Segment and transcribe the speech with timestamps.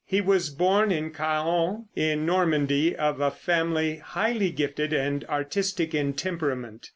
[0.03, 6.13] He was born in Caen, in Normandy, of a family highly gifted and artistic in
[6.13, 6.89] temperament.